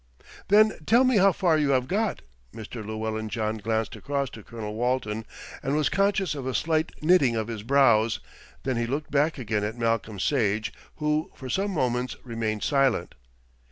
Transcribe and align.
"Then 0.47 0.79
tell 0.87 1.03
me 1.03 1.17
how 1.17 1.31
far 1.31 1.59
you 1.59 1.69
have 1.77 1.87
got." 1.87 2.23
Mr. 2.55 2.83
Llewellyn 2.83 3.29
John 3.29 3.57
glanced 3.59 3.95
across 3.95 4.31
to 4.31 4.41
Colonel 4.41 4.73
Walton, 4.73 5.25
and 5.61 5.75
was 5.75 5.89
conscious 5.89 6.33
of 6.33 6.47
a 6.47 6.55
slight 6.55 6.91
knitting 7.03 7.35
of 7.35 7.49
his 7.49 7.61
brows, 7.61 8.19
then 8.63 8.77
he 8.77 8.87
looked 8.87 9.11
back 9.11 9.37
again 9.37 9.63
at 9.63 9.77
Malcolm 9.77 10.17
Sage, 10.19 10.73
who 10.95 11.29
for 11.35 11.51
some 11.51 11.69
moments 11.69 12.15
remained 12.23 12.63
silent. 12.63 13.13